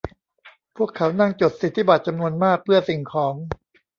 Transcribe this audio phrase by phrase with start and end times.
[0.75, 3.35] พวกเขานั่งจดสิทธิบัตรจำนวนมากเพื่อสิ่งของ